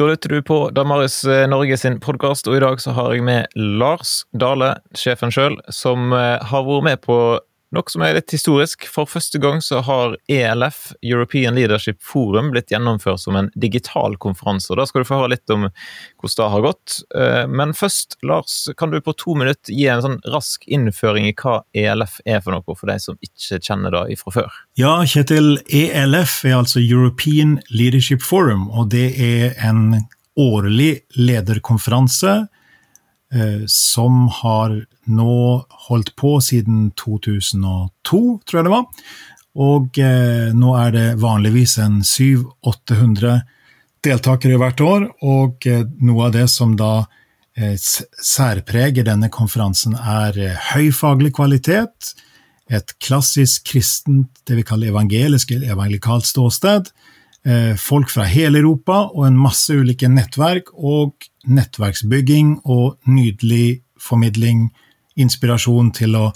[0.00, 3.24] Da lytter du på Damaris eh, Norge sin podkast, og i dag så har jeg
[3.26, 7.16] med Lars Dale, sjefen sjøl, som eh, har vært med på
[7.74, 8.86] noe som er litt historisk.
[8.90, 14.70] For første gang så har ELF, European Leadership Forum, blitt gjennomført som en digital konferanse.
[14.72, 16.98] og Da skal du få høre litt om hvordan det har gått.
[17.14, 21.34] Eh, men først, Lars, kan du på to minutter gi en sånn rask innføring i
[21.36, 24.62] hva ELF er for noe, for de som ikke kjenner det fra før?
[24.80, 25.58] Ja, Kjetil.
[25.66, 30.08] ELF er altså European Leadership Forum, og det er en
[30.40, 32.48] årlig lederkonferanse
[33.70, 34.72] som har
[35.06, 35.34] nå
[35.86, 39.06] holdt på siden 2002, tror jeg det var.
[39.60, 43.40] Og eh, nå er det vanligvis en 700-800
[44.02, 47.06] deltakere hvert år, og eh, noe av det som da
[47.60, 50.36] særpreger denne konferansen, er
[50.70, 52.14] høy faglig kvalitet,
[52.72, 56.88] et klassisk kristent, det vi kaller evangelisk eller evangelikalt ståsted,
[57.46, 64.68] Eh, folk fra hele Europa og en masse ulike nettverk, og nettverksbygging og nydelig formidling,
[65.20, 66.26] inspirasjon til å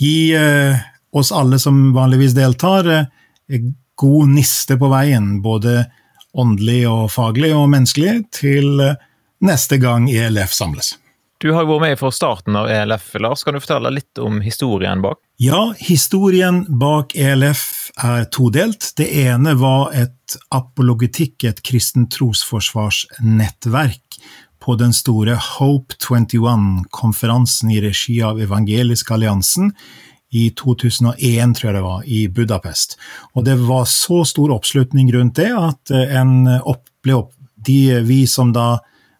[0.00, 0.82] gi eh,
[1.14, 5.84] oss alle som vanligvis deltar, eh, god niste på veien, både
[6.34, 8.82] åndelig og faglig og menneskelig, til
[9.44, 10.96] neste gang ELF samles.
[11.42, 13.42] Du har vært med fra starten av ELF, Lars.
[13.44, 15.18] Kan du fortelle litt om historien bak?
[15.42, 18.92] Ja, historien bak ELF er todelt.
[18.96, 24.18] Det ene var et apologetikk, et kristent trosforsvarsnettverk,
[24.64, 29.74] på den store Hope 21-konferansen i regi av Evangelisk alliansen
[30.32, 32.96] i 2001, tror jeg det var, i Budapest.
[33.36, 38.54] Og det var så stor oppslutning rundt det at en opp, opp, de, vi som
[38.56, 38.78] da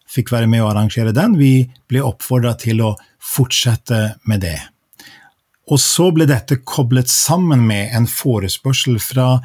[0.09, 1.37] fikk være med å arrangere den.
[1.37, 4.57] Vi ble oppfordra til å fortsette med det.
[5.71, 9.41] Og så ble dette koblet sammen med en forespørsel fra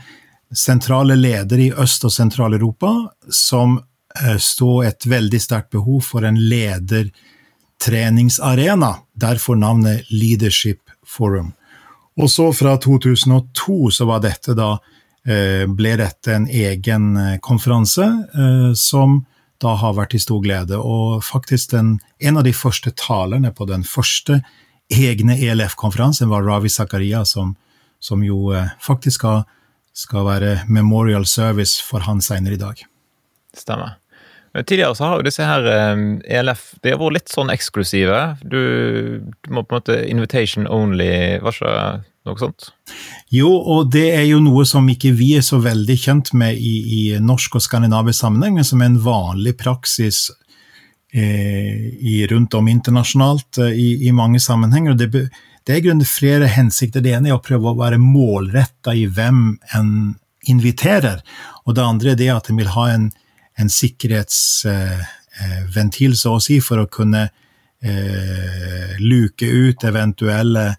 [0.57, 3.81] sentrale ledere i Øst- og Sentral-Europa, som
[4.39, 11.53] stod et veldig sterkt behov for en ledertreningsarena, derfor navnet Leadership Forum.
[12.21, 14.79] Og så fra 2002 så var dette da,
[15.27, 18.27] eh, ble dette en egen eh, konferanse
[18.77, 19.27] som
[19.61, 20.79] da har vært til stor glede.
[20.79, 24.43] Og faktisk den, en av de første talerne på den første
[24.91, 27.55] egne ELF-konferansen var Ravi Zakaria, som,
[28.01, 29.43] som jo eh, faktisk skal,
[29.97, 32.85] skal, være memorial service for han senere i dag.
[33.57, 33.97] Stemmer.
[34.67, 35.67] Tidligere så har jo disse her
[36.27, 38.21] ELF eh, e de har vært litt sånn eksklusive.
[38.43, 38.63] Du,
[39.23, 41.75] du må på en måte invitation only, var ikke
[42.27, 42.71] noe sånt?
[43.33, 46.75] Jo, og det er jo noe som ikke vi er så veldig kjent med i,
[46.99, 50.29] i norsk og skandinavisk sammenheng, men som er en vanlig praksis
[51.13, 54.95] i, rundt om internasjonalt eh, i, i, mange sammenhenger.
[54.95, 57.01] Det, det er i grunnen flere hensikter.
[57.03, 60.15] Det ene er å prøve å være målretta i hvem en
[60.49, 61.21] inviterer,
[61.69, 63.13] og det andre er det at en vil ha en,
[63.61, 70.77] en sikkerhetsventil, eh, så å si, for å kunne eh, luke ut eventuelle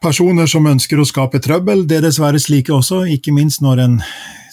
[0.00, 1.86] personer som ønsker å skape trøbbel.
[1.88, 3.98] Det er dessverre slike også, ikke minst når en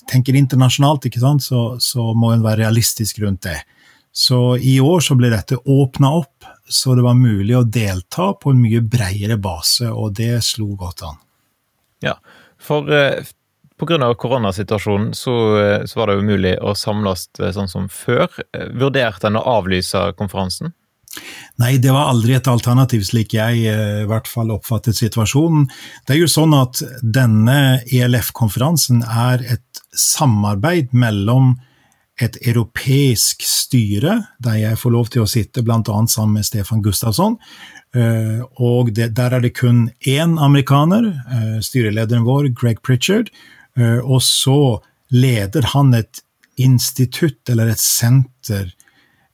[0.10, 1.08] tenker internasjonalt,
[1.44, 3.60] så, så, må en være realistisk rundt det.
[4.18, 8.50] Så i år så ble dette åpna opp, så det var mulig å delta på
[8.50, 11.20] en mye bredere base, og det slo godt an.
[12.02, 12.16] Ja,
[12.58, 13.22] for eh,
[13.78, 14.16] pga.
[14.18, 18.26] koronasituasjonen så, eh, så, var det umulig å samles eh, sånn som før.
[18.58, 20.74] Eh, vurderte en å avlyse konferansen?
[21.62, 25.70] Nei, det var aldri et alternativ, slik jeg i hvert fall oppfattet situasjonen.
[26.06, 31.56] Det er jo sånn at denne ELF-konferansen er et samarbeid mellom
[32.22, 35.82] et europeisk styre, der jeg får lov til å sitte bl.a.
[36.10, 37.38] sammen med Stefan Gustavsson.
[37.96, 43.30] Eh, og det, der er det kun én amerikaner, eh, styrelederen vår, Greg Pritchard.
[43.78, 44.82] Og så
[45.14, 46.24] leder han et
[46.58, 48.72] institutt, eller et senter,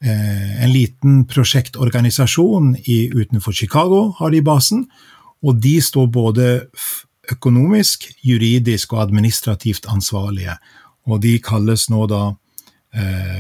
[0.03, 4.88] Eh, en liten prosjektorganisasjon i, utenfor Chicago har de basen.
[5.44, 6.47] Og de står både
[7.31, 10.57] økonomisk, juridisk og administrativt ansvarlige.
[11.07, 12.35] Og de kalles nå da eh,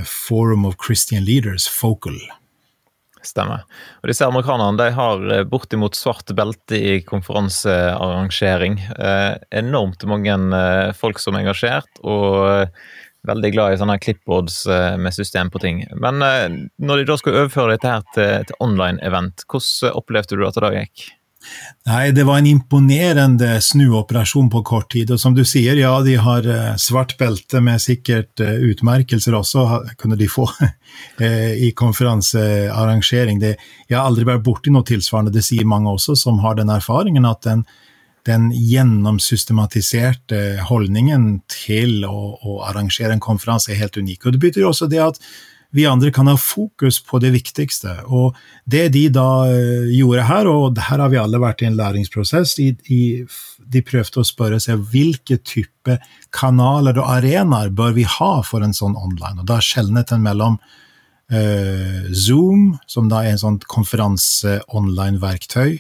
[0.09, 2.17] Forum of Christian Leaders, Focal.
[3.23, 3.63] Stemmer.
[4.03, 8.77] Og disse amerikanerne de har eh, bortimot svart belte i konferansearrangering.
[8.97, 9.31] Eh,
[9.63, 12.75] enormt mange eh, folk som er engasjert, og
[13.27, 15.83] veldig glad i sånne clipboards eh, med system på ting.
[15.95, 20.47] Men eh, når de da skulle overføre dette her til, til online-event, hvordan opplevde du
[20.47, 21.07] at det da gikk?
[21.89, 25.11] Nei, det var en imponerende snuoperasjon på kort tid.
[25.11, 29.67] Og som du sier, ja, de har eh, svart belte med sikkert utmerkelser også,
[29.99, 30.47] kunne de få
[31.67, 33.41] i konferansearrangering.
[33.43, 33.55] Det,
[33.89, 37.25] jeg har aldri vært borti noe tilsvarende, det sier mange også som har den erfaringen
[37.27, 37.65] at den,
[38.27, 44.25] den gjennomsystematiserte holdningen til å, å, arrangere en konferanse er helt unik.
[44.25, 45.19] Og Det betyr også det at
[45.73, 47.95] vi andre kan ha fokus på det viktigste.
[48.05, 48.35] Og
[48.69, 52.55] det de da uh, gjorde her, og her har vi alle vært i en læringsprosess,
[52.59, 53.25] de, de,
[53.57, 55.97] de prøvde å spørre seg hvilke type
[56.33, 59.39] kanaler og arenaer bør vi ha for en sånn online.
[59.41, 60.55] Og da skjelnet en mellom
[61.33, 65.71] uh, Zoom, som da er en sånn konferanse-online-verktøy,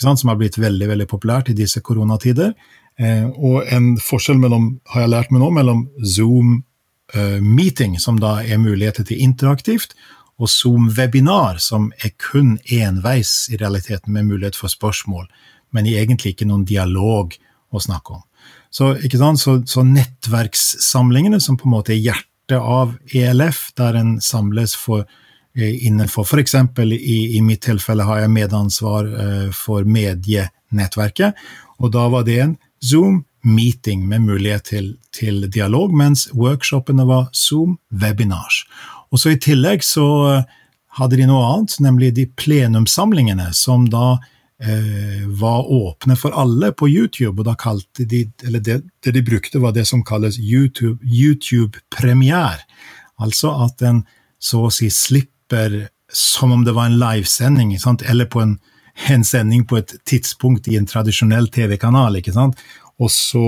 [0.00, 2.52] som har blitt veldig veldig populært i disse koronatider.
[3.00, 6.64] Eh, og en forskjell mellom, har jeg lært meg nå, mellom Zoom Eh,
[7.40, 9.92] meeting, som da er muligheter til interaktivt,
[10.36, 15.28] og Zoom webinar, som er kun enveis i realiteten, med mulighet for spørsmål,
[15.72, 17.36] men egentlig ikke noen dialog
[17.72, 18.24] å snakke om.
[18.70, 18.92] Så,
[19.40, 25.06] så, så nettverkssamlingene, som på en måte er hjertet av ELF, der en samles for
[25.56, 26.54] eh, innenfor f.eks.
[26.84, 31.40] I, i mitt tilfelle har jeg medansvar uh, for medienettverket,
[31.80, 32.54] og da var det en
[32.84, 38.64] Zoom meeting med mulighet til, til dialog, mens workshopene var Zoom webinars.
[39.14, 40.56] Og så I tillegg så eh,
[40.98, 44.16] hadde de noe annet, nemlig de plenumsamlingene, som da
[44.62, 47.38] eh, var åpne for alle på YouTube.
[47.40, 51.78] og da kalte de, eller det, det de brukte, var det som kalles YouTube, YouTube.
[53.16, 54.04] Altså at en
[54.38, 57.76] så å si slipper som om det var en livesending,
[58.08, 58.58] eller på en,
[59.08, 62.16] en sending på et tidspunkt i en tradisjonell TV-kanal.
[62.16, 62.58] ikke sant?
[63.02, 63.44] Og så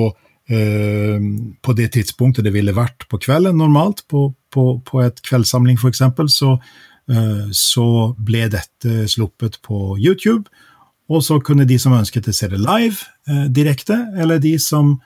[0.51, 1.19] eh,
[1.63, 6.03] på det tidspunktet det ville vært på kvelden normalt, på, på, på et kveldssamling f.eks.,
[6.35, 6.55] så,
[7.11, 10.49] eh, så ble dette sluppet på YouTube.
[11.09, 14.99] Og så kunne de som ønsket det, se det live eh, direkte, eller de som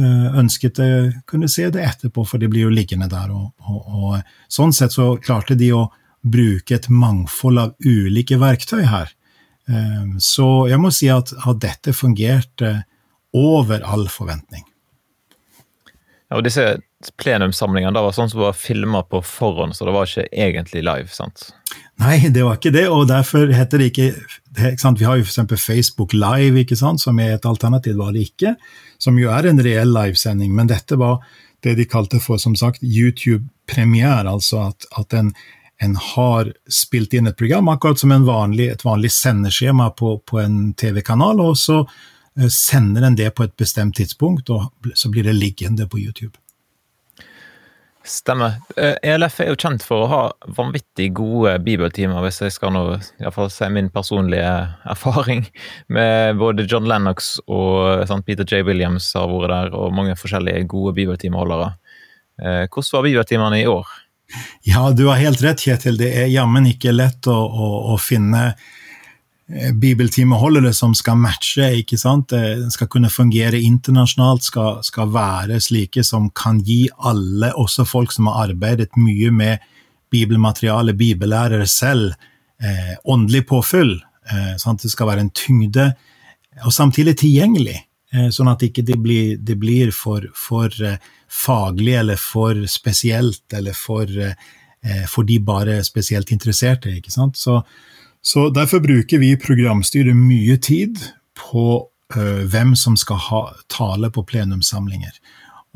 [0.00, 0.92] ønsket det,
[1.26, 3.32] kunne se det etterpå, for de blir jo liggende der.
[3.34, 5.80] Og, og, og, sånn sett så klarte de å
[6.22, 9.10] bruke et mangfold av ulike verktøy her.
[10.22, 12.70] Så jeg må si at, at dette fungerte
[13.36, 14.64] over all forventning.
[16.30, 16.76] Ja, og disse
[17.18, 21.08] plenumssamlingene da var sånn som var filma på forhånd, så det var ikke egentlig live?
[21.10, 21.48] sant?
[22.00, 24.10] Nei, det var ikke det, og derfor heter det ikke,
[24.70, 25.60] ikke Vi har jo f.eks.
[25.60, 28.54] Facebook Live, ikke sant, som er et alternativ, var det ikke.
[28.98, 31.18] Som jo er en reell livesending, men dette var
[31.64, 35.34] det de kalte for som sagt, YouTube-premiere, altså at, at en,
[35.82, 40.72] en, har spilt inn et program, akkurat som vanlig, et vanlig sendeskjema på, på en
[40.72, 41.40] TV-kanal.
[41.40, 41.82] og så
[42.52, 46.36] sender en det på et bestemt tidspunkt, og så blir det liggende på YouTube.
[48.06, 48.54] Stemmer.
[49.02, 50.20] ELF eh, e er jo kjent for å ha
[50.56, 52.84] vanvittig gode bibeltimer, hvis jeg skal nå
[53.20, 54.52] iallfall si min personlige
[54.88, 55.44] erfaring
[55.92, 58.64] med både John Lennox og sant, Peter J.
[58.64, 61.74] Williams har vært der, og mange forskjellige gode bibeltimeholdere.
[62.40, 63.92] Eh, hvordan var bibeltimene i år?
[64.64, 65.98] Ja, du har helt rett, Kjetil.
[66.00, 68.54] Det er jammen ikke lett å, å, å finne
[69.50, 72.30] Eh, bibeltimeholdere som skal matche, ikke sant?
[72.30, 78.14] Den skal kunne fungere internasjonalt, skal, skal, være slike som kan gi alle, også folk
[78.14, 79.64] som har arbeidet mye med
[80.14, 82.14] bibelmateriale, bibellærere selv,
[82.62, 83.96] eh, åndelig påfyll.
[84.30, 85.90] Eh, sånn at det skal være en tyngde,
[86.64, 87.80] og samtidig tilgjengelig.
[88.14, 93.44] Eh, sånn at ikke det blir, det blir for, for eh, faglig eller for spesielt,
[93.54, 96.94] eller for, eh, for de bare spesielt interesserte.
[96.94, 97.38] ikke sant?
[97.38, 97.64] Så
[98.22, 100.98] så Derfor bruker vi i programstyret mye tid
[101.38, 101.86] på
[102.16, 105.14] uh, hvem som skal ha tale på plenumssamlinger.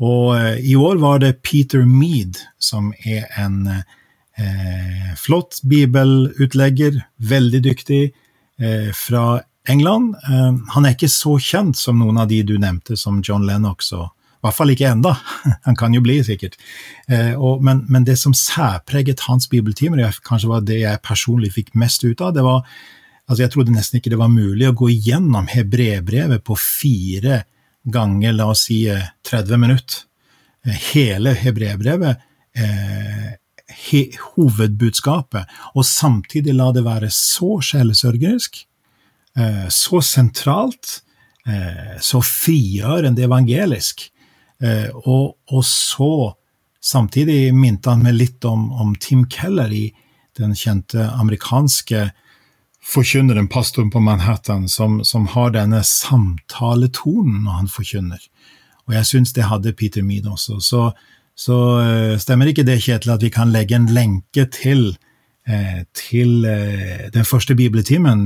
[0.03, 7.63] Og uh, I år var det Peter Mead, som er en uh, flott bibelutlegger, veldig
[7.63, 8.05] dyktig,
[8.95, 10.13] fra England.
[10.71, 14.13] han er ikke så kjent som noen av de du nevnte, som John Lennox og
[14.45, 15.15] hvert fall ikke enda.
[15.67, 16.57] Han kan jo bli, sikkert.
[17.09, 21.73] Eh, og, men, men, det som særpreget hans bibeltimer, kanskje var det jeg personlig fikk
[21.79, 22.63] mest ut av, det var
[23.25, 27.39] altså Jeg trodde nesten ikke det var mulig å gå igjennom hebrebrevet på fire
[27.85, 30.03] ganger, la oss si 30 eh, minutter.
[30.65, 32.21] Eh, hele hebrebrevet,
[32.57, 33.31] eh,
[33.87, 34.03] he,
[34.35, 38.65] hovedbudskapet, og samtidig la det være så sjelesørgerisk,
[39.37, 41.01] eh, så sentralt,
[41.47, 44.09] eh, så frigjørende evangelisk,
[44.61, 46.35] og, og, så
[46.85, 49.87] Samtidig minte han meg litt om, om, Tim Keller i
[50.37, 52.11] den kjente amerikanske
[52.85, 58.27] forkynneren, pastoren på Manhattan, som, som har denne samtaletonen når han forkynner.
[58.85, 60.59] Og jeg syns det hadde Peter Mead også.
[60.61, 60.83] Så,
[61.33, 64.91] så uh, stemmer ikke det, Kjetil, at vi kan legge en lenke til,
[65.49, 66.45] uh, til
[67.15, 68.21] den første bibeltimen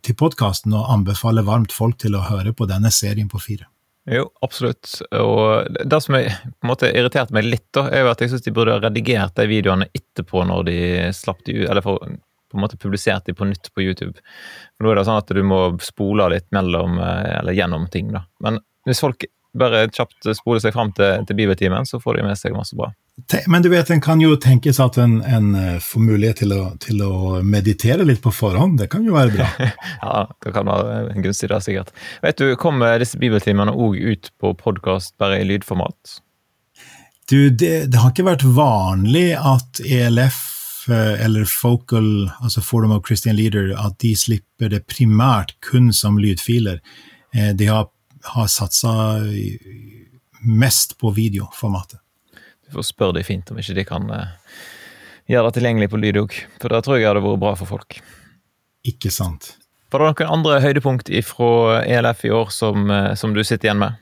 [0.00, 3.68] til podkasten, og anbefale varmt folk til å høre på denne serien på fire.
[4.10, 4.96] Jo, absolutt.
[5.14, 8.32] Og det som jeg, på en måte irriterte meg litt, da, er jo at jeg
[8.32, 10.78] syns de burde ha redigert de videoene etterpå når de
[11.14, 12.02] slapp de ut, eller for
[12.50, 14.18] på en måte publisert de på nytt på YouTube.
[14.74, 18.10] For Nå er det sånn at du må spole litt mellom, eller gjennom ting.
[18.10, 18.24] da.
[18.42, 22.38] Men hvis folk bare kjapt spoler seg fram til, til bibeltimen, så får de med
[22.38, 22.90] seg masse bra.
[23.46, 25.50] Men du vet, en kan jo tenke seg at en, en
[25.82, 28.78] får mulighet til å, til å, meditere litt på forhånd.
[28.80, 29.48] Det kan jo være bra.
[30.04, 31.94] ja, det kan være gunstig, da, sikkert.
[32.24, 36.20] Vet du, Kommer disse bibeltimene òg ut på podkast bare i lydformat?
[37.30, 40.40] Du, det, det, har ikke vært vanlig at ELF
[40.90, 46.18] eh, eller Focal, altså Forum of Christian Leader, at de slipper det primært kun som
[46.18, 46.80] lydfiler.
[47.30, 47.86] Eh, de har,
[48.34, 48.92] har satsa
[50.42, 52.00] mest på videoformatet.
[52.70, 54.36] Du får spørre de fint om ikke de kan eh,
[55.30, 57.74] gjøre det tilgjengelig på lyd òg, for da tror jeg det hadde vært bra for
[57.76, 57.98] folk.
[58.86, 59.56] Ikke sant.
[59.90, 62.86] Var det noen andre høydepunkt fra ELF i år som,
[63.18, 63.98] som du sitter igjen med?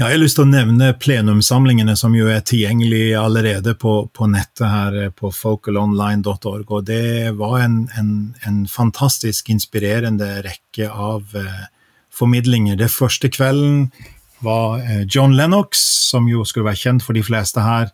[0.00, 4.28] Ja, jeg har lyst til å nevne plenumsamlingene som jo er tilgjengelig allerede på, på
[4.32, 6.70] nettet her eh, på focalonline.org.
[6.72, 8.14] og Det var en, en,
[8.48, 11.66] en, fantastisk inspirerende rekke av eh,
[12.16, 12.78] formidlinger.
[12.80, 13.90] Det første kvelden
[14.44, 15.78] var eh, John Lennox,
[16.10, 17.90] som jo skulle være kjent for de fleste her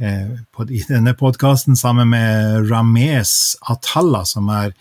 [0.00, 0.34] eh,
[0.68, 4.74] i denne podkasten, sammen med Rames Atalla, som er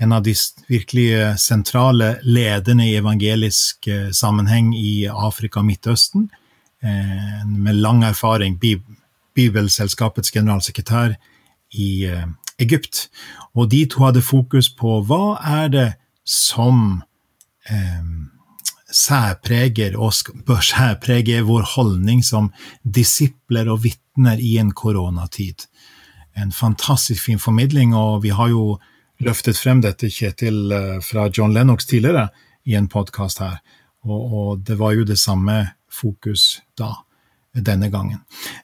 [0.00, 0.34] en av de
[0.68, 6.30] virkelig sentrale lederne i evangelisk eh, sammenheng i Afrika og Midtøsten,
[6.82, 8.56] eh, med lang erfaring,
[9.36, 11.18] Bibelselskapets generalsekretær
[11.76, 12.26] i eh,
[12.58, 13.08] Egypt.
[13.54, 15.88] Og de to hadde fokus på hva er det
[16.24, 17.02] som
[17.68, 18.02] eh,
[18.92, 20.12] særpreger og
[20.46, 22.50] bør særprege vår holdning som
[22.82, 25.66] disipler og vitner i en koronatid.
[26.36, 28.78] En fantastisk fin formidling, og vi har jo
[29.20, 32.28] løftet frem dette, Kjetil, eh, fra John Lennox tidligere
[32.64, 33.60] i en podkast her.
[34.04, 36.94] Og, og, det var jo det samme fokus da,
[37.52, 38.22] denne gangen.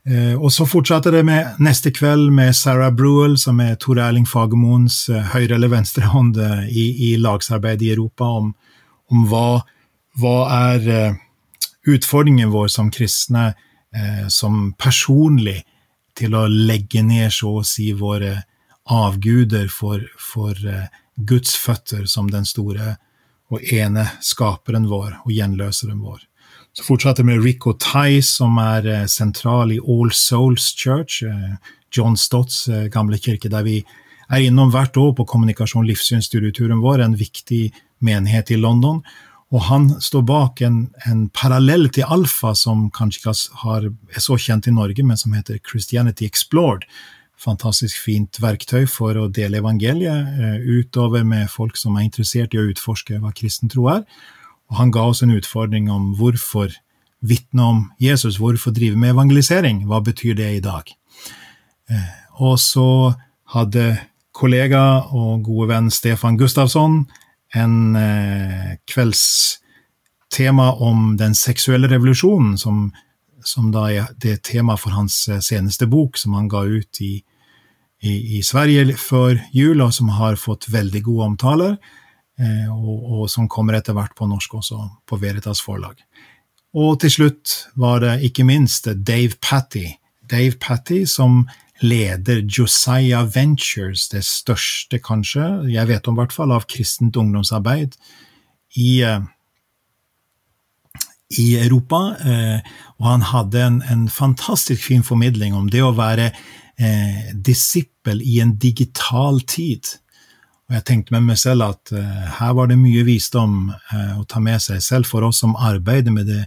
[0.09, 4.29] Eh, og så fortsatte det med neste kveld med Sarah Bruel, som er Tor Erling
[4.29, 8.55] Fagermoens eh, høyre- eller venstrehånd eh, i, i lagsarbeid i Europa, om,
[9.13, 9.61] om hva,
[10.21, 10.37] hva,
[10.73, 11.17] er eh,
[11.93, 13.51] utfordringen vår som kristne,
[13.95, 15.63] eh, som personlig,
[16.17, 18.39] til å legge ned, så å si, våre
[18.89, 20.87] avguder for, for uh,
[21.29, 22.95] Guds føtter som den store
[23.53, 26.23] og ene skaperen vår og gjenløseren vår.
[26.73, 31.21] Så fortsatte med Rico Tice, som er sentral i All Souls Church,
[31.93, 33.83] John Stotts gamle kirke, der vi
[34.33, 37.67] er innom hvert år på kommunikasjon livssynsstudieturen vår, en viktig
[38.05, 39.03] menighet i London.
[39.55, 44.39] Og han står bak en, en parallell til Alfa, som kanskje ikke har, er så
[44.43, 46.83] kjent i Norge, men som heter Christianity Explored,
[47.39, 52.61] fantastisk fint verktøy for å dele evangeliet eh, utover med folk som er interessert i
[52.61, 54.03] å utforske hva kristen tro er.
[54.73, 56.73] Og han ga oss en utfordring om hvorfor
[57.27, 60.91] vitne om Jesus, hvorfor drive med evangelisering, hva betyr det i dag?
[61.93, 62.11] Eh,
[62.43, 63.15] og så
[63.55, 63.93] hadde
[64.37, 67.05] kollega og gode venn Stefan Gustavsson
[67.55, 72.91] en eh, kveldstema om den seksuelle revolusjonen, som
[73.47, 77.15] som da er det tema for hans eh, seneste bok, som han ga ut i,
[78.03, 81.77] i, i Sverige før jul, og som har fått veldig gode omtaler,
[82.41, 86.01] eh, og, og, som kommer etter hvert på norsk også, på Veritas forlag.
[86.77, 89.87] Og til slutt var det ikke minst Dave Patty.
[90.29, 91.45] Dave Patty som
[91.83, 97.99] leder Josiah Ventures, det største, kanskje, jeg vet om i hvert fall, av kristent ungdomsarbeid
[98.81, 99.25] i eh,
[101.35, 102.17] i Europa.
[102.21, 108.23] Eh, og han hadde en, en, fantastisk fin formidling om det å være eh, disippel
[108.23, 109.89] i en digital tid.
[110.67, 114.25] Og jeg tenkte med meg selv at eh, her var det mye visdom eh, å
[114.29, 116.45] ta med seg, selv for oss som arbeider med det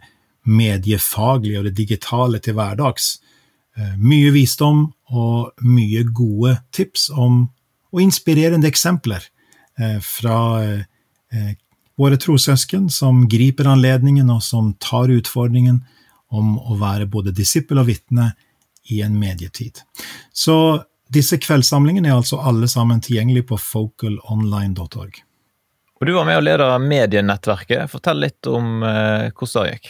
[0.49, 3.17] mediefaglige og det digitale til hverdags.
[3.79, 7.45] Eh, mye visdom og mye gode tips om,
[7.93, 9.23] og inspirerende eksempler
[9.79, 10.39] eh, fra
[11.99, 15.81] våre trossøsken som griper anledningen, og som tar utfordringen
[16.33, 18.31] om å være både disippel og vitne
[18.89, 19.81] i en medietid.
[20.33, 20.55] Så
[21.09, 25.23] disse kveldssamlingene er altså alle sammen tilgjengelige på focalonline.org.
[25.99, 27.89] Og Du var med å lede medienettverket.
[27.91, 29.89] Fortell litt om eh, hvordan det gikk.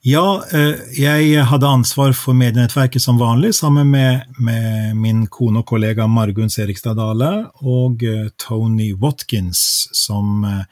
[0.00, 5.66] Ja, eh, jeg hadde ansvar for medienettverket som vanlig, sammen med, med min kone og
[5.68, 10.62] kollega Margunn Serigstad Dale og eh, Tony Watkins, som eh,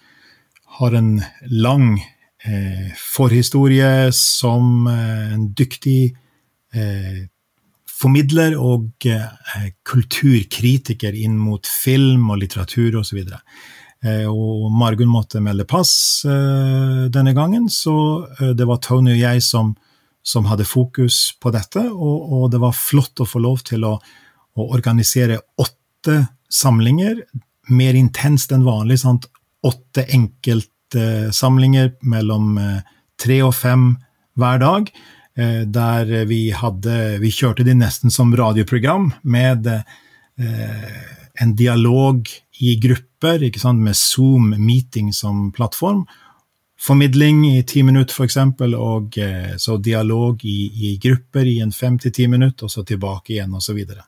[0.81, 1.19] har en
[1.51, 1.99] lang
[2.97, 6.15] forhistorie som en dyktig
[7.91, 9.09] formidler og
[9.91, 13.25] kulturkritiker inn mot film og litteratur osv.
[14.05, 17.97] Eh, og Margunn måtte melde pass eh, denne gangen, så
[18.39, 19.73] eh, det var Tony og jeg som,
[20.23, 23.97] som hadde fokus på dette, og, og, det var flott å få lov til å,
[23.99, 27.25] å organisere åtte samlinger,
[27.75, 29.01] mer intenst enn vanlig.
[29.03, 29.27] Sant?
[29.67, 32.55] Åtte enkeltsamlinger mellom
[33.21, 33.91] tre og fem
[34.39, 34.87] hver dag.
[35.69, 39.69] Der vi hadde Vi kjørte de nesten som radioprogram, med
[41.41, 42.29] en dialog
[42.59, 46.07] i grupper, med Zoom-meeting som plattform.
[46.81, 48.37] Formidling i ti minutter, f.eks.,
[48.79, 52.85] og eh, så dialog i, i, grupper i en fem til ti minutter, og så
[52.87, 53.67] tilbake igjen, osv.
[53.67, 54.05] Så, videre.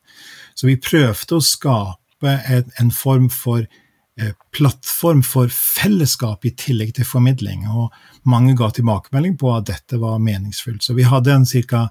[0.55, 6.95] så vi prøvde å skape en, en form for eh, plattform for fellesskap i tillegg
[6.95, 7.91] til formidling, og
[8.23, 10.87] mange ga tilbakemelding på at dette var meningsfullt.
[10.87, 11.89] Så vi hadde en ca.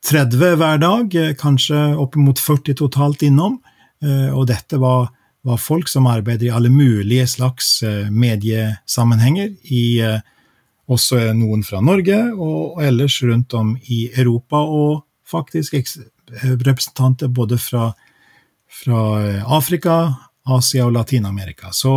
[0.00, 3.69] 30 hver dag, kanskje kanskje oppimot 40 totalt innom, eh,
[4.00, 5.10] og dette var
[5.42, 10.20] var folk som arbeider i alle mulige slags eh, mediesammenhenger, i, eh,
[10.90, 15.78] også noen fra Norge og ellers rundt om i Europa, og faktisk
[16.42, 17.92] representanter både fra,
[18.82, 20.00] fra eh, Afrika,
[20.50, 21.72] Asia og Latin-Amerika.
[21.72, 21.94] Så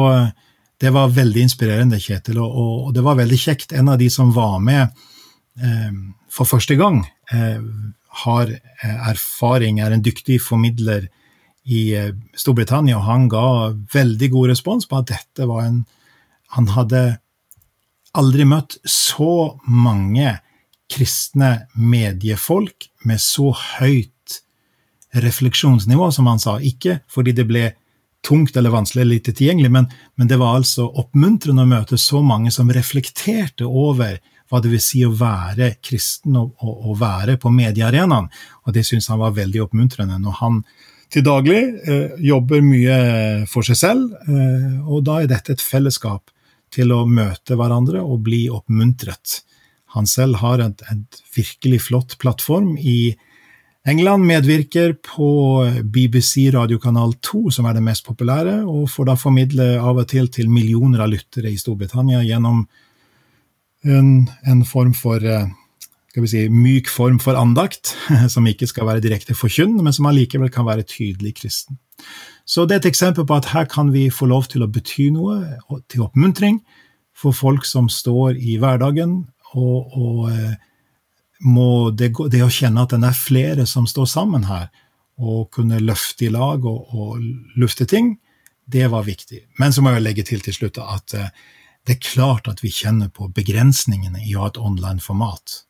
[0.80, 3.74] det var veldig inspirerende, Kjetil, og, det var veldig kjekt.
[3.74, 4.92] En av de som var med
[6.34, 6.98] for første gang,
[8.26, 11.06] har erfaring, er en dyktig formidler
[11.64, 13.48] i eh, Storbritannia, og han ga
[13.94, 15.84] veldig god respons på at dette var en
[16.54, 17.18] Han hadde
[18.14, 20.36] aldri møtt så mange
[20.92, 23.48] kristne mediefolk med så
[23.80, 24.36] høyt
[25.14, 26.60] refleksjonsnivå, som han sa.
[26.62, 27.72] Ikke fordi det ble
[28.24, 32.22] tungt eller vanskelig eller lite tilgjengelig, men, men, det var altså oppmuntrende å møte så
[32.24, 34.20] mange som reflekterte over
[34.52, 38.30] hva det vil si å være kristen og, og, og være på mediearenaen.
[38.64, 40.22] Og det syntes han var veldig oppmuntrende.
[40.22, 40.62] når han
[41.14, 42.98] til daglig, eh, jobber mye
[43.50, 46.32] for seg selv, eh, og da er dette et fellesskap
[46.74, 49.44] til å møte hverandre og bli oppmuntret.
[49.94, 50.74] Han selv har en,
[51.36, 53.16] virkelig flott plattform i
[53.86, 59.68] England, medvirker på BBC radiokanal 2, som er det mest populære, og får da formidle
[59.78, 62.64] av og til til millioner av lyttere i Storbritannia gjennom
[63.84, 65.46] en, en form for eh,
[66.14, 67.96] skal vi si, myk form for andakt,
[68.34, 71.80] som ikke skal være direkte forkynn, men som allikevel kan være tydelig kristen.
[72.46, 75.08] Så det er et eksempel på at her kan vi få lov til å bety
[75.16, 75.40] noe,
[75.90, 76.62] til oppmuntring,
[77.18, 79.24] for folk som står i hverdagen,
[79.58, 80.54] og, og eh,
[81.50, 84.70] må det, det, å kjenne at det er flere som står sammen her,
[85.18, 88.20] og kunne løfte i lag og, og lufte ting,
[88.70, 89.48] det var viktig.
[89.58, 91.30] Men så må jeg legge til til slutt at eh,
[91.90, 95.64] det er klart at vi kjenner på begrensningene i å ha et online-format.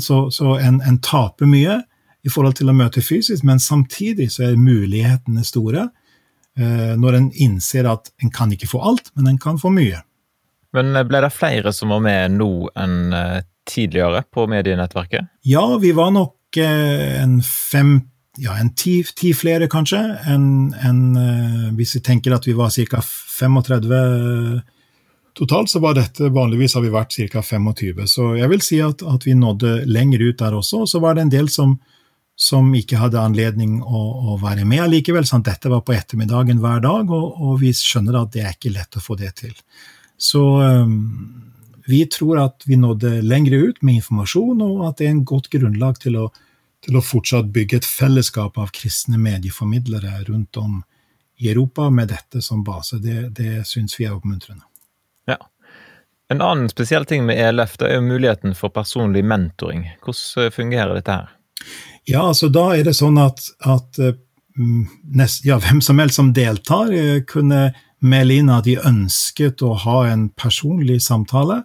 [0.00, 1.80] Så, så en, en, taper mye
[2.26, 5.86] i forhold til å møte fysisk, men samtidig så er mulighetene store
[6.58, 10.02] eh, når en innser at en kan ikke få alt, men en kan få mye.
[10.76, 15.32] Men eh, ble det flere som var med nå enn eh, tidligere på medienettverket?
[15.48, 17.98] Ja, vi var nok en fem
[18.38, 19.98] ja, en ti, ti flere, kanskje,
[20.30, 21.00] enn en,
[21.74, 23.00] hvis vi tenker at vi var ca.
[23.02, 23.88] 35
[25.38, 27.42] Totalt så var dette Vanligvis har vi vært ca.
[27.42, 30.82] 25, så jeg vil si at, at, vi nådde lenger ut der også.
[30.82, 31.76] Og så var det en del som,
[32.34, 34.00] som ikke hadde anledning å,
[34.32, 35.28] å være med allikevel.
[35.28, 35.46] Sant?
[35.46, 38.98] Dette var på ettermiddagen hver dag, og, og, vi skjønner at det er ikke lett
[38.98, 39.54] å få det til.
[40.18, 40.96] Så um,
[41.86, 45.52] vi tror at vi nådde lenger ut med informasjon, og at det er en godt
[45.54, 46.24] grunnlag til å,
[46.82, 50.80] til å fortsatt bygge et fellesskap av kristne medieformidlere rundt om
[51.38, 52.98] i Europa med dette som base.
[52.98, 54.66] Det, det syns vi er oppmuntrende.
[56.28, 59.86] En annen spesiell ting med ELF det er jo muligheten for personlig mentoring.
[60.04, 61.30] Hvordan eh, fungerer dette her?
[62.08, 64.18] Ja, altså Da er det sånn at, at eh,
[64.58, 64.84] mm,
[65.16, 67.70] nest, ja, hvem som helst som deltar, eh, kunne
[68.04, 71.62] melde inn at de ønsket å ha en personlig samtale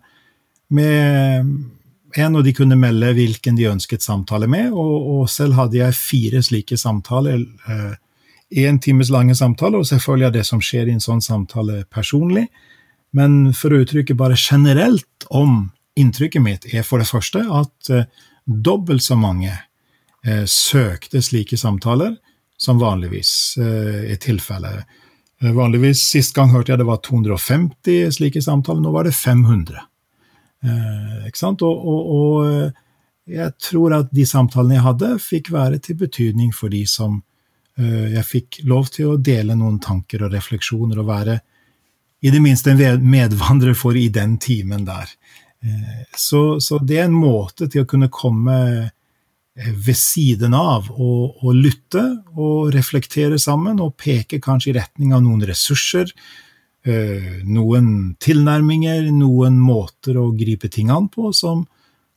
[0.74, 1.52] med
[2.16, 4.72] en, og de kunne melde hvilken de ønsket samtale med.
[4.72, 7.44] Og, og selv hadde jeg fire slike samtaler.
[8.50, 12.48] Én times lange samtaler, og selvfølgelig er det som skjer i en sånn samtale, personlig.
[13.14, 18.08] Men for å uttrykke bare generelt om inntrykket mitt, er for det første at eh,
[18.46, 22.16] dobbelt så mange eh, søkte slike samtaler
[22.58, 24.88] som vanligvis eh, er tilfellet.
[25.44, 29.86] Eh, vanligvis, Sist gang hørte jeg det var 250 slike samtaler, nå var det 500.
[30.64, 31.66] Eh, ikke sant?
[31.68, 32.82] Og, og, og, eh,
[33.38, 37.22] jeg tror at de samtalene jeg hadde, fikk være til betydning for de som
[37.74, 41.38] jeg fikk lov til å dele noen tanker og refleksjoner og være
[42.24, 45.10] i det minste en medvandrer for i den timen der.
[45.64, 50.88] Eh, så, så, det er en måte til å kunne komme eh, ved siden av
[50.94, 52.04] og, og, lytte
[52.36, 56.12] og reflektere sammen og peke kanskje i retning av noen ressurser,
[56.88, 61.66] eh, noen tilnærminger, noen måter å gripe ting an på som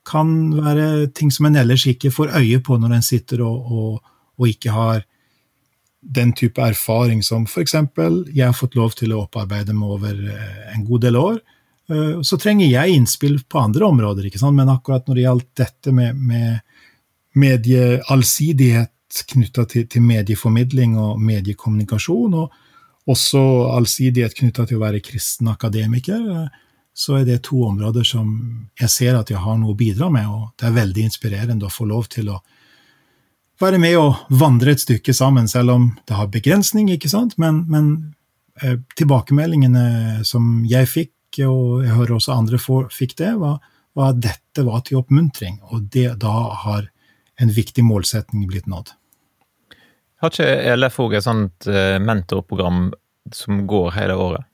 [0.07, 4.16] kan være ting som en ellers ikke får øye på når en sitter og, og,
[4.38, 5.03] og ikke har
[6.07, 7.75] den type erfaring som f.eks.
[7.75, 11.38] jeg har fått lov til å opparbeide meg over eh, en god del år.
[11.90, 16.16] Eh, så trenger jeg innspill på andre områder, men akkurat når det gjaldt dette med,
[16.16, 16.61] med
[17.35, 18.92] medieallsidighet
[19.33, 23.40] knytta til, til, medieformidling og mediekommunikasjon, og også
[23.77, 26.62] allsidighet knytta til å være kristen akademiker, eh,
[26.97, 28.29] så er det to områder som
[28.81, 31.73] jeg ser at jeg har noe å bidra med, og det er veldig inspirerende å
[31.73, 32.38] få lov til å
[33.62, 37.37] være med og vandre et stykke sammen, selv om det har begrensning, ikke sant?
[37.40, 37.88] Men, men
[38.62, 41.12] eh, tilbakemeldingene som jeg fikk,
[41.47, 43.59] og jeg hører også andre for, fikk det, var,
[43.97, 46.87] var, at dette var til oppmuntring, og det, da har
[47.40, 48.95] en viktig målsetning blitt nådd.
[50.23, 52.88] Har ikke ELF òg et sånt eh, mentorprogram
[53.35, 54.47] som går hele året?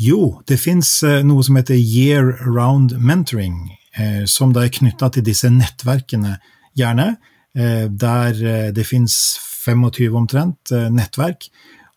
[0.00, 5.08] Jo, det fins eh, noe som heter Year Round Mentoring, eh, som da er knytta
[5.14, 6.36] til disse nettverkene,
[6.76, 7.14] gjerne
[7.54, 11.48] der eh, det fins 25 omtrent eh, nettverk.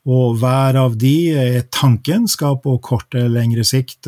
[0.08, 4.08] Og hver av de er tanken skal på kort eller lengre sikt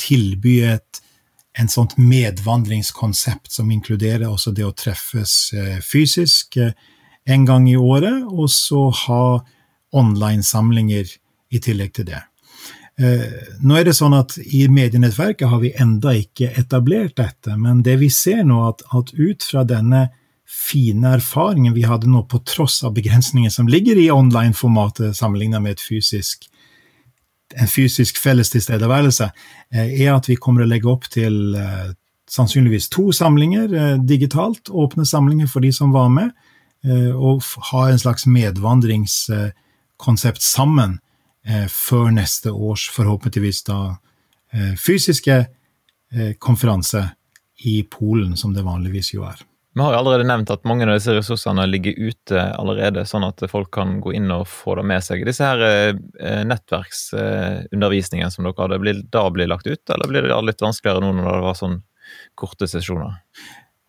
[0.00, 1.02] tilby et
[1.60, 5.52] en sånt medvandringskonsept som inkluderer også det å treffes
[5.84, 9.24] fysisk en gang i året, og så ha
[9.94, 11.12] online-samlinger
[11.52, 12.22] i tillegg til det.
[13.60, 17.98] Nå er det sånn at I medienettverket har vi enda ikke etablert dette, men det
[18.00, 20.08] vi ser nå, at, at ut fra denne
[20.50, 25.80] fine erfaringen vi hadde nå, på tross av begrensninger som ligger i online-formatet sammenlignet med
[25.80, 26.48] fysisk,
[27.54, 29.30] en fysisk felles tilstedeværelse,
[29.74, 31.92] eh, er at vi kommer å legge opp til eh,
[32.30, 36.30] sannsynligvis to samlinger eh, digitalt, åpne samlinger for de som var med,
[36.80, 40.96] og ha en slags medvandringskonsept sammen
[41.68, 44.00] før neste års, forhåpentligvis da,
[44.80, 45.44] fysiske
[46.40, 47.04] konferanse
[47.68, 49.44] i Polen, som det vanligvis jo er.
[49.74, 53.44] Vi har jo allerede nevnt at mange av disse ressursene ligger ute allerede, sånn at
[53.52, 55.22] folk kan gå inn og få det med seg.
[55.28, 60.38] Disse her eh, nettverksundervisningene som dere hadde, blir da blir lagt ut, eller blir det
[60.48, 61.76] litt vanskeligere nå når det var sånn
[62.34, 63.20] korte sesjoner?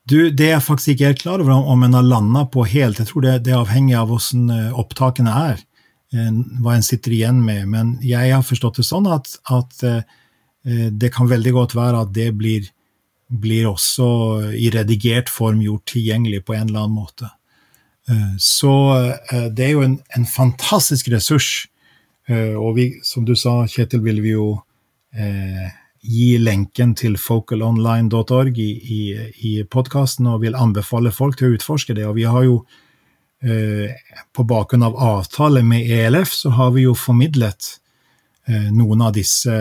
[0.05, 3.01] Du, Det er faktisk ikke helt klar over om en har landa på helt.
[3.01, 5.63] Jeg tror det, det er avhengig av hvordan eh, opptakene er,
[6.13, 6.29] eh,
[6.61, 7.65] hva en sitter igjen med.
[7.73, 9.81] Men jeg har forstått det sånn at, at
[10.61, 12.67] det kan veldig godt være at det blir
[13.31, 14.07] blir også
[14.57, 17.29] i redigert form gjort tilgjengelig på en eller annen måte.
[18.09, 18.73] Eh, så
[19.31, 21.67] eh, det er jo en, en fantastisk ressurs.
[22.27, 24.49] Eh, og vi, som du sa, Kjetil, vil vi jo
[25.15, 25.69] eh,
[26.01, 29.01] gi lenken til focalonline.org i, i,
[29.47, 32.07] i podkasten, og vil anbefale folk til å utforske det.
[32.09, 32.61] Og vi har jo
[33.45, 33.93] eh,
[34.33, 37.75] på bakgrunn av avtale med ELF, så har vi jo formidlet
[38.49, 39.55] eh, noen av disse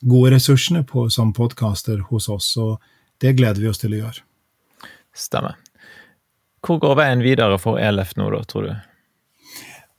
[0.00, 2.78] gode ressursene på, som podkaster hos oss, og
[3.20, 4.24] det gleder vi oss til å gjøre.
[5.16, 5.58] Stemmer.
[6.64, 8.72] Hvor går veien videre for ELF nå, da, tror du?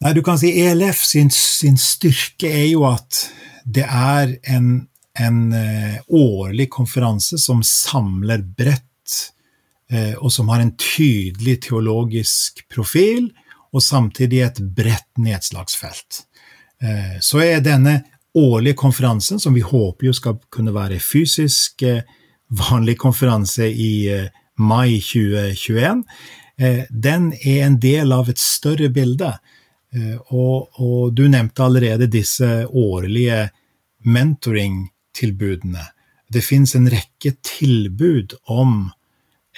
[0.02, 3.26] Nei, du kan si ELF sin, sin styrke er jo at
[3.66, 4.72] det er en,
[5.20, 9.18] en uh, årlig konferanse som samler bredt,
[9.94, 13.30] uh, og som har en tydelig teologisk profil,
[13.72, 16.24] og samtidig et bredt nedslagsfelt.
[16.82, 18.00] Uh, så er denne
[18.38, 22.04] årlige konferansen, som vi håper jo skal kunne være fysisk eh,
[22.72, 26.04] vanlig konferanse i eh, mai 2021,
[26.58, 29.34] eh, den er en del av et større bilde.
[30.32, 33.50] Og, og du nevnte allerede disse årlige
[34.08, 35.84] mentoring-tilbudene.
[36.32, 38.92] Det finnes en rekke tilbud om,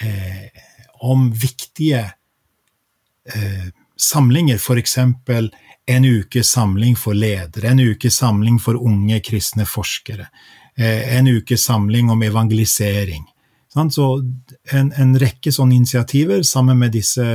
[0.01, 0.49] eh,
[1.05, 2.01] om viktige
[3.36, 4.97] eh, samlinger, f.eks
[5.86, 10.28] en ukes samling for ledere, en ukes samling for unge kristne forskere,
[10.78, 13.26] eh, en ukes samling om evangelisering.
[13.74, 14.08] Så
[14.72, 17.26] en, en rekke sånne initiativer sammen med disse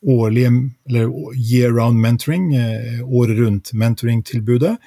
[0.00, 0.50] årlige,
[0.88, 4.78] eller year round mentoring, eh, året rundt mentoring-tilbudet.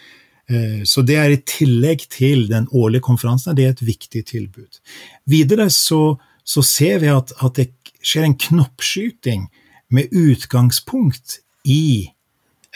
[0.50, 4.82] Eh, så det er i tillegg til den årlige konferansen, det er et viktig tilbud.
[5.30, 7.70] Videre så, så ser vi at, at det
[8.04, 9.48] skjer en knoppskyting
[9.94, 11.38] med utgangspunkt
[11.70, 12.10] i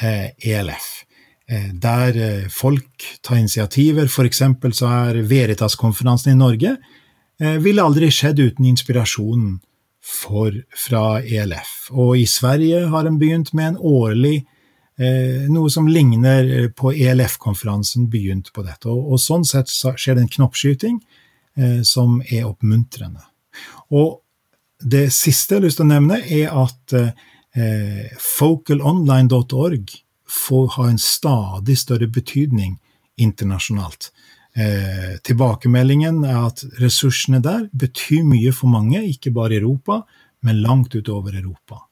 [0.01, 1.03] ELF.
[1.47, 4.05] Eh, e eh, der eh, folk tar initiativer.
[4.05, 4.41] F.eks.
[4.71, 6.77] så er Veritas-konferansen i Norge
[7.37, 9.59] ville aldri skjedd uten inspirasjonen
[10.01, 11.91] for, fra ELF.
[11.93, 14.39] Og i Sverige har en begynt med en årlig
[15.53, 18.89] noe som ligner på ELF-konferansen, begynt på dette.
[18.89, 20.97] Og, sånn sett skjer det en knoppskyting
[21.85, 23.21] som er oppmuntrende.
[23.93, 24.23] Og
[24.81, 26.97] det siste jeg har lyst til å nevne, er at
[27.57, 29.95] eh, focalonline.org
[30.29, 32.77] får ha en stadig større betydning
[33.17, 34.11] internasjonalt.
[34.57, 40.01] Eh, tilbakemeldingen er at ressursene der betyr mye for mange, ikke bare i Europa,
[40.41, 41.83] men langt utover Europa.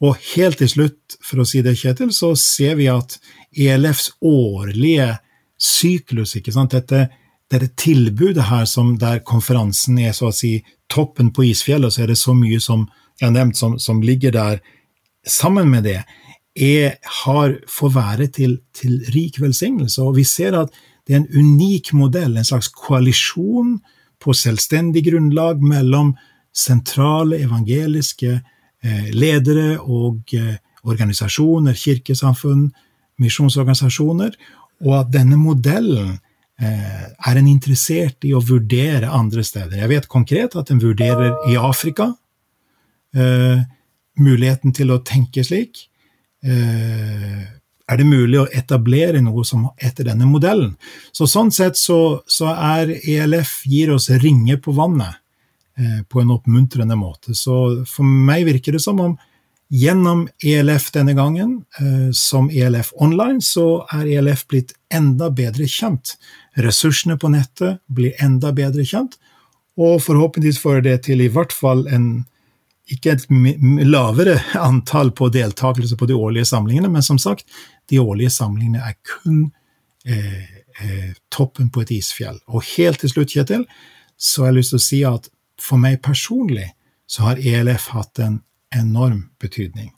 [0.00, 3.16] Og helt til slutt, for å si det, Kjetil, så ser vi at
[3.50, 5.16] ELFs årlige
[5.58, 7.08] syklus, ikke sant, dette,
[7.50, 12.12] dette tilbudet her som der konferansen er så å si toppen på isfjellet, så er
[12.12, 12.86] det så mye som
[13.18, 14.60] jeg har nevnt som, som ligger der
[15.26, 16.02] sammen med det,
[16.58, 20.02] er, har, får være til, til rik velsignelse.
[20.02, 20.74] Og vi ser at
[21.06, 23.78] det er en unik modell, en slags koalisjon
[24.20, 26.12] på selvstendig grunnlag mellom
[26.54, 30.56] sentrale evangeliske eh, ledere og eh,
[30.88, 32.68] organisasjoner, kirkesamfunn,
[33.22, 34.34] misjonsorganisasjoner,
[34.84, 36.16] og at denne modellen
[36.60, 39.78] eh, er en interessert i å vurdere andre steder.
[39.80, 42.12] Jeg vet konkret at en vurderer i Afrika
[44.18, 45.86] muligheten til å tenke slik.
[46.42, 50.76] er det mulig å etablere noe som etter denne modellen?
[51.12, 55.18] Så Sånn sett så, så er ELF gir oss ringer på vannet
[55.78, 57.34] Eh, på en oppmuntrende måte.
[57.38, 57.54] Så
[57.86, 59.12] for meg virker det som om
[59.70, 66.16] gjennom ELF denne gangen, eh, som ELF online, så er ELF blitt enda bedre kjent.
[66.56, 69.20] Ressursene på nettet blir enda bedre kjent,
[69.78, 72.26] og forhåpentligvis får det til i hvert fall en
[72.94, 73.26] ikke et
[73.88, 77.46] lavere antall på deltakelse på de årlige samlingene, men som sagt,
[77.90, 79.50] de årlige samlingene er kun
[80.06, 82.38] eh, eh, toppen på et isfjell.
[82.48, 83.66] Og helt til slutt, Kjetil,
[84.16, 86.70] så har jeg lyst til å si at for meg personlig
[87.08, 88.40] så har ELF hatt en
[88.74, 89.92] enorm betydning.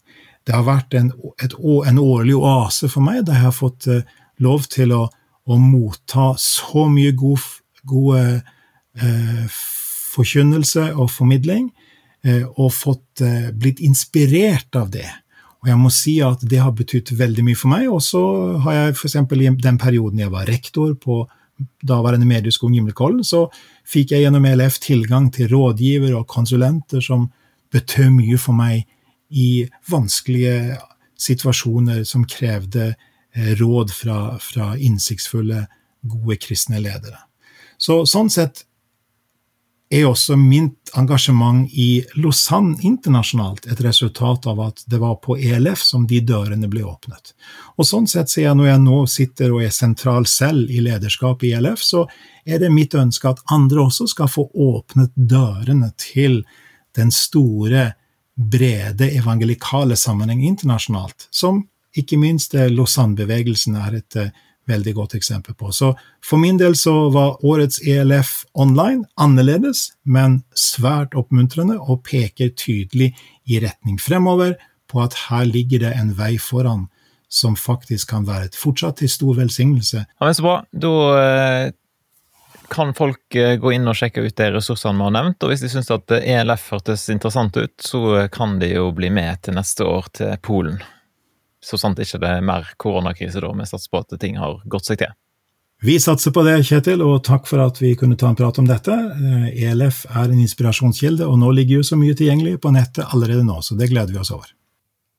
[0.47, 1.11] Det har vært en,
[1.43, 4.07] et, en årlig oase for meg, der jeg har fått eh,
[4.41, 5.05] lov til å,
[5.47, 7.45] å, motta så mye god,
[7.91, 8.41] god
[9.01, 9.59] uh,
[10.15, 11.69] forkynnelse og formidling,
[12.21, 13.23] og fått
[13.57, 15.09] blitt inspirert av det.
[15.61, 17.87] Og jeg må si at det har betydd veldig mye for meg.
[17.93, 18.23] Og så
[18.65, 19.17] har jeg f.eks.
[19.17, 21.23] i den perioden jeg var rektor på
[21.85, 23.47] daværende Medieskolen Gimlekollen, så
[23.89, 27.29] fikk jeg gjennom ELF tilgang til rådgivere og konsulenter som
[27.73, 28.87] betød mye for meg
[29.31, 30.79] i vanskelige
[31.21, 35.67] situasjoner som krevde eh, råd fra, fra innsiktsfulle,
[36.01, 37.21] gode kristne ledere.
[37.81, 38.65] Så sånn sett
[39.91, 45.83] er også mitt engasjement i Lausanne internasjonalt et resultat av at det var på ELF
[45.83, 47.33] som de dørene ble åpnet.
[47.75, 51.43] Og sånn sett sier jeg når jeg nå sitter og er sentral selv i lederskap
[51.43, 52.05] i ELF, så
[52.47, 56.45] er det mitt ønske at andre også skal få åpnet dørene til
[56.99, 57.91] den store,
[58.41, 61.59] brede evangelikale sammenheng internasjonalt, som
[61.99, 64.17] ikke minst Lausanne-bevegelsen er et
[64.71, 65.73] veldig godt eksempel på.
[65.75, 65.93] Så
[66.25, 73.13] for min del så var årets ELF online annerledes, men svært oppmuntrende og peker tydelig
[73.51, 74.57] i retning fremover
[74.91, 76.89] på at her ligger det en vei foran
[77.31, 80.03] som faktisk kan være et fortsatt til stor velsignelse.
[80.03, 80.57] Ja, men Så bra.
[80.73, 81.73] Da eh,
[82.71, 85.43] kan folk eh, gå inn og sjekke ut de ressursene vi har nevnt.
[85.43, 89.45] Og hvis de syns at ELF hørtes interessant ut, så kan de jo bli med
[89.47, 90.81] til neste år til Polen.
[91.65, 94.89] Så sant ikke det er mer koronakrise da, vi satser på at ting har gått
[94.89, 95.13] seg til.
[95.83, 98.67] Vi satser på det, Kjetil, og takk for at vi kunne ta en prat om
[98.69, 98.93] dette.
[98.93, 103.07] ELF eh, e er en inspirasjonskilde, og nå ligger jo så mye tilgjengelig på nettet
[103.09, 104.51] allerede nå, så det gleder vi oss over.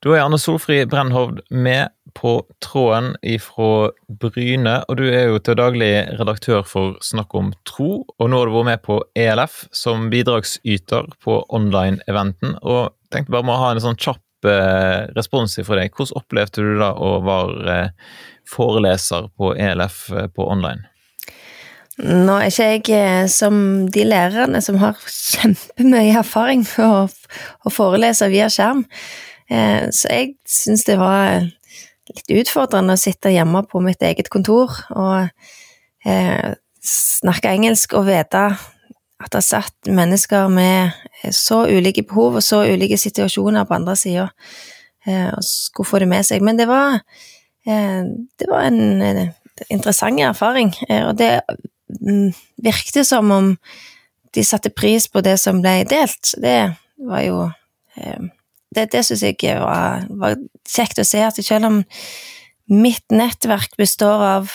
[0.02, 3.90] Da er Anne Solfrid Brennhovd med på tråden ifra
[4.22, 8.50] Bryne, og du er jo til daglig redaktør for Snakk om tro, og nå har
[8.50, 13.82] du vært med på ELF som bidragsyter på online-eventen, og tenkte bare å ha en
[13.82, 15.94] sånn kjapp Eh, respons fra deg.
[15.94, 18.16] Hvordan opplevde du da å være eh,
[18.50, 20.88] foreleser på ELF eh, på online?
[22.02, 23.56] Nå er ikke jeg som
[23.94, 27.04] de lærerne som har kjempemye erfaring med å,
[27.68, 28.86] å forelese via skjerm,
[29.52, 31.44] så jeg syns det var
[32.08, 35.28] litt utfordrende å sitte hjemme på mitt eget kontor og
[36.88, 38.46] snakke engelsk og vite
[39.22, 40.92] at det satt mennesker med
[41.36, 44.28] så ulike behov og så ulike situasjoner på andre sida,
[45.08, 46.42] eh, og skulle få det med seg.
[46.42, 47.02] Men det var,
[47.66, 48.04] eh,
[48.40, 49.32] det var en
[49.70, 51.42] interessant erfaring, eh, og det
[52.02, 53.58] virket virkte som om
[54.34, 56.36] de satte pris på det som ble delt.
[56.42, 57.52] Det var jo
[58.74, 61.84] Det, det syns jeg var, var, kjekt å se, at selv om
[62.72, 64.54] mitt nettverk består av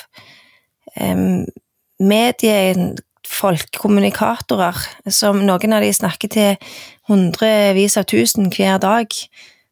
[2.00, 2.94] medie
[3.26, 4.78] folk, kommunikatorer,
[5.10, 6.70] som noen av de snakker til
[7.10, 9.12] hundrevis av tusen hver dag,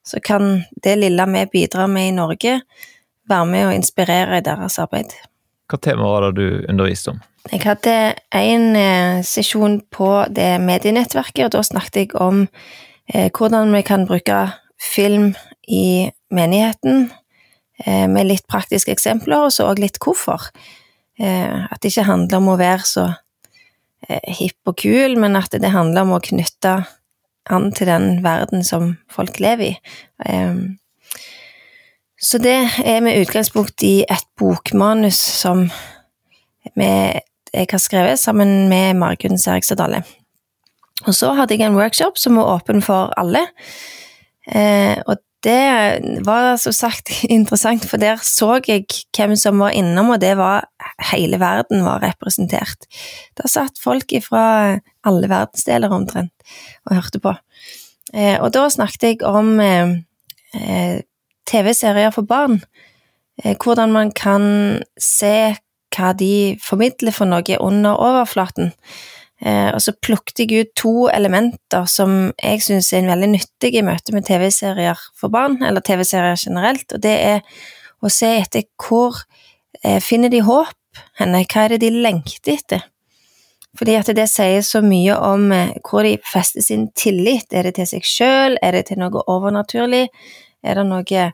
[0.05, 2.59] så kan det lille vi bidrar med i Norge,
[3.29, 5.15] være med å inspirere i deres arbeid.
[5.71, 7.23] Hva tema var det du underviste om?
[7.53, 7.95] Jeg hadde
[8.33, 12.47] en eh, sesjon på det medienettverket, og da snakket jeg om
[13.09, 14.39] eh, hvordan vi kan bruke
[14.81, 15.33] film
[15.69, 17.11] i menigheten,
[17.85, 20.51] eh, med litt praktiske eksempler, og så òg litt hvorfor.
[21.15, 23.03] At det ikke handler om å være så
[24.09, 26.79] hipp og kul, men at det handler om å knytte
[27.53, 29.75] an til den verden som folk lever i.
[30.25, 30.79] Um,
[32.25, 35.67] så det er med utgangspunkt i et bokmanus som
[36.75, 40.03] jeg har skrevet sammen med Margunn Serigstad
[41.07, 43.45] Og så hadde jeg en workshop som var åpen for alle.
[44.49, 50.15] Eh, og det var som sagt interessant, for der så jeg hvem som var innom,
[50.15, 50.69] og det var
[51.13, 52.89] hele verden var representert.
[53.39, 54.45] Der satt folk fra
[55.05, 56.33] alle verdensdeler omtrent
[56.87, 57.35] og hørte på.
[58.15, 59.99] Eh, og da snakket jeg om eh,
[60.55, 61.03] eh
[61.45, 62.63] TV-serier for barn.
[63.37, 65.53] Hvordan man kan se
[65.93, 68.73] hva de formidler for noe under overflaten.
[69.45, 73.85] Eh, og så plukket jeg ut to elementer som jeg syns er veldig nyttige i
[73.85, 77.43] møte med TV-serier for barn, eller TV-serier generelt, og det er
[78.01, 79.21] å se etter hvor
[79.83, 82.87] eh, finner de håp henne, hva er det de lengter etter?
[83.77, 87.53] Fordi at det sier så mye om eh, hvor de fester sin tillit.
[87.53, 90.07] Er det til seg sjøl, er det til noe overnaturlig,
[90.65, 91.25] er det noe,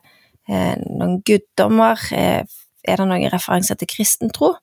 [0.51, 2.43] noen guddommer, er
[2.99, 4.57] det noen referanser til kristen tro?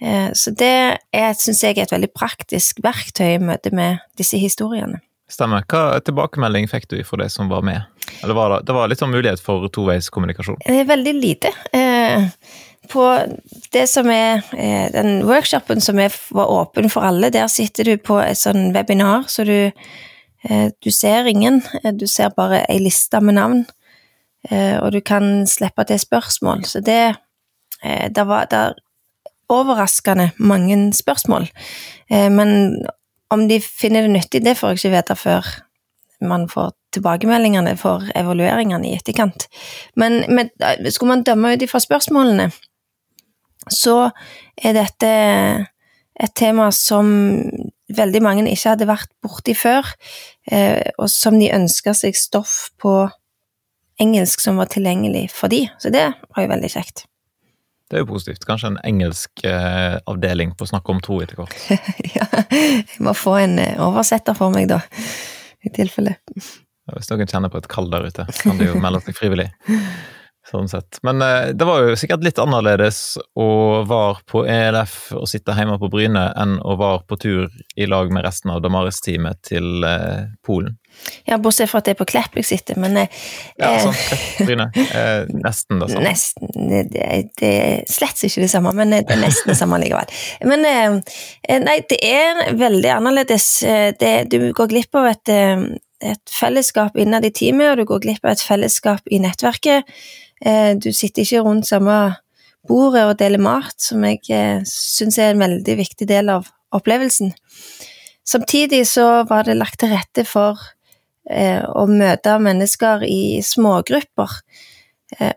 [0.00, 0.98] Eh, så det
[1.38, 5.00] syns jeg er et veldig praktisk verktøy i møte med disse historiene.
[5.30, 5.64] Stemmer.
[5.70, 7.86] Hva tilbakemelding fikk du fra det som var med?
[8.22, 10.60] Eller var det, det var litt sånn mulighet for toveiskommunikasjon?
[10.90, 11.52] Veldig lite.
[11.72, 12.26] Eh,
[12.92, 13.04] på
[13.72, 17.94] det som er eh, den workshopen som er, var åpen for alle, der sitter du
[17.96, 19.72] på et sånn webinar, så du,
[20.44, 21.62] du ser ingen.
[21.96, 23.62] Du ser bare ei liste med navn,
[24.52, 26.66] og du kan slippe til spørsmål.
[26.68, 27.14] Så det
[27.80, 28.76] der var, der
[29.52, 31.48] overraskende mange spørsmål.
[32.10, 32.82] Eh, men
[33.30, 35.52] om de finner det nyttig, det får jeg ikke vite før
[36.24, 39.48] man får tilbakemeldingene for evalueringene i etterkant.
[39.96, 40.52] Men med,
[40.90, 42.50] skulle man dømme ut ifra spørsmålene,
[43.68, 44.10] så
[44.56, 45.10] er dette
[46.14, 47.08] et tema som
[47.94, 49.88] veldig mange ikke hadde vært borti før,
[50.50, 53.08] eh, og som de ønska seg stoff på
[54.00, 55.66] engelsk som var tilgjengelig for de.
[55.78, 57.06] Så det var jo veldig kjekt.
[57.94, 58.42] Det er jo positivt.
[58.42, 61.54] Kanskje en engelsk eh, avdeling på Snakk om tro etter hvert.
[62.16, 64.80] ja, jeg må få en eh, oversetter for meg, da.
[65.62, 66.16] I tilfelle.
[66.26, 69.46] Hvis noen kjenner på et kall der ute, kan de jo melde seg frivillig.
[70.44, 70.98] Sånn sett.
[71.02, 73.48] Men eh, det var jo sikkert litt annerledes å
[73.88, 78.10] være på ELF og sitte hjemme på Bryne enn å være på tur i lag
[78.12, 80.74] med resten av Damaris-teamet til eh, Polen.
[81.24, 83.22] Ja, bortsett fra at det er på Klepp jeg sitter, men eh,
[83.56, 83.96] Ja, sånn.
[83.96, 84.66] Klepp, Bryne.
[84.84, 86.02] Eh, nesten det samme.
[86.04, 86.50] Nesten.
[86.52, 86.82] Det,
[87.40, 90.12] det, er slett ikke det samme, men det er nesten det samme likevel.
[90.44, 90.98] Men eh,
[91.48, 93.48] eh, nei, det er veldig annerledes.
[93.96, 95.32] Det, du går glipp av et,
[96.04, 99.88] et fellesskap innad i teamet, og du går glipp av et fellesskap i nettverket.
[100.44, 101.96] Eh, du sitter ikke rundt samme
[102.68, 107.32] bordet og deler mat, som jeg eh, syns er en veldig viktig del av opplevelsen.
[108.24, 110.60] Samtidig så var det lagt til rette for
[111.28, 114.40] eh, å møte mennesker i smågrupper.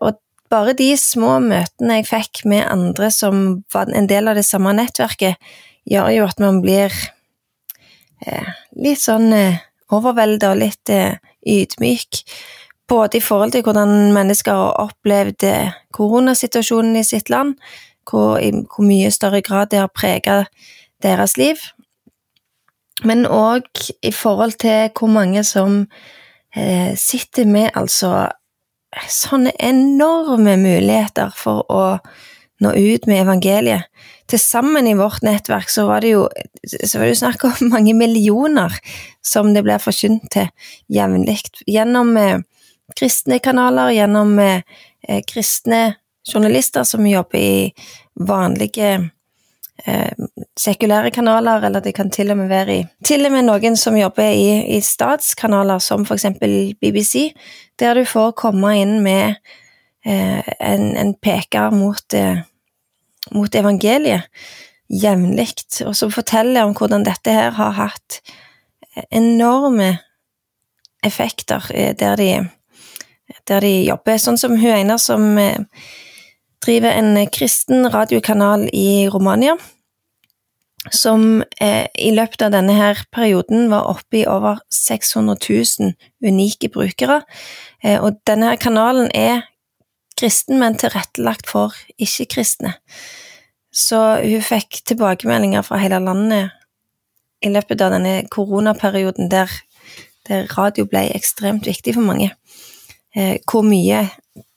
[0.02, 0.18] og
[0.50, 4.72] bare de små møtene jeg fikk med andre som var en del av det samme
[4.74, 5.36] nettverket,
[5.86, 6.96] gjør jo at man blir
[8.72, 9.30] litt sånn
[9.94, 12.24] overvelda og litt ydmyk
[12.88, 17.56] både i forhold til hvordan mennesker har opplevd eh, koronasituasjonen i sitt land,
[18.10, 20.48] hvor, i hvor mye større grad det har preget
[21.04, 21.60] deres liv,
[23.06, 23.68] men òg
[24.02, 25.84] i forhold til hvor mange som
[26.56, 28.30] eh, sitter med altså
[29.12, 31.84] sånne enorme muligheter for å
[32.64, 33.86] nå ut med evangeliet.
[34.28, 37.94] Til sammen i vårt nettverk så var det jo, var det jo snakk om mange
[37.96, 38.74] millioner
[39.24, 40.50] som det blir forkynt til
[40.92, 41.40] jevnlig.
[41.70, 42.40] Gjennom eh,
[42.96, 44.62] kristne kanaler, gjennom eh,
[45.08, 45.96] eh, kristne
[46.28, 47.74] journalister som jobber i
[48.20, 49.10] vanlige
[49.86, 50.12] eh,
[50.60, 53.98] sekulære kanaler, eller det kan til og med være i Til og med noen som
[53.98, 57.34] jobber i, i statskanaler, som for eksempel BBC,
[57.80, 59.36] der du får komme inn med
[60.06, 62.42] eh, en, en, peker mot, eh,
[63.32, 64.28] mot evangeliet
[64.88, 65.52] jevnlig,
[65.86, 68.22] og som forteller om hvordan dette her har hatt
[69.12, 69.98] enorme
[71.04, 72.50] effekter, eh, der de
[73.48, 74.20] der de jobber.
[74.22, 75.64] Sånn som hun ene som eh,
[76.64, 79.58] driver en kristen radiokanal i Romania.
[80.94, 85.94] Som eh, i løpet av denne her perioden var oppe i over 600 000
[86.24, 87.22] unike brukere.
[87.84, 89.44] Eh, og denne her kanalen er
[90.18, 92.78] kristen, men tilrettelagt for ikke-kristne.
[93.78, 96.56] Så hun fikk tilbakemeldinger fra hele landet
[97.46, 99.52] i løpet av denne koronaperioden der,
[100.26, 102.32] der radio ble ekstremt viktig for mange
[103.18, 104.06] eh, hvor mye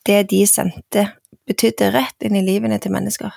[0.07, 1.09] det de sendte,
[1.49, 3.33] betydde rett inn i livene til mennesker.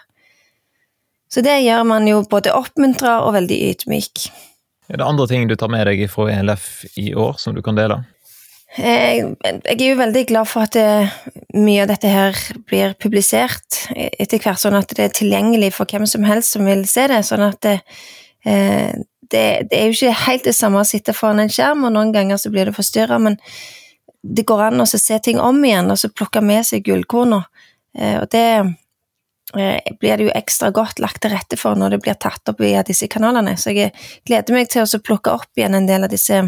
[1.33, 4.27] Så det gjør man jo både oppmuntra og veldig ydmyk.
[4.91, 7.77] Er det andre ting du tar med deg fra ELF i år som du kan
[7.79, 8.03] dele?
[8.73, 12.37] Jeg, jeg er jo veldig glad for at det, mye av dette her
[12.69, 16.81] blir publisert etter hvert, sånn at det er tilgjengelig for hvem som helst som vil
[16.89, 17.21] se det.
[17.27, 17.75] Sånn at det,
[18.49, 18.93] eh,
[19.29, 22.13] det, det er jo ikke helt det samme å sitte foran en skjerm, og noen
[22.15, 23.37] ganger så blir det forstyrra, men
[24.23, 27.41] det går an å se ting om igjen og så plukke med seg gullkorna.
[27.97, 32.01] Eh, og det eh, blir det jo ekstra godt lagt til rette for når det
[32.05, 33.57] blir tatt opp via disse kanalene.
[33.59, 33.91] Så jeg
[34.25, 36.39] gleder meg til å plukke opp igjen en del av disse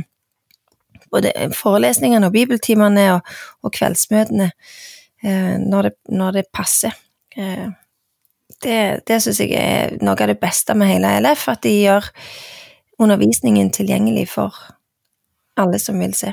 [1.11, 6.95] både forelesningene og bibeltimene og, og kveldsmøtene eh, når, det, når, det, passer.
[7.35, 12.07] Det det syns jeg er noe av det beste med hele LF, at de gjør
[13.03, 14.55] undervisningen tilgjengelig for
[15.59, 16.31] alle som vil se.